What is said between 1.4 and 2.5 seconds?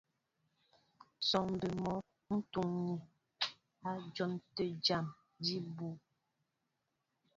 mbɛ́ɛ́ mɔ́ ń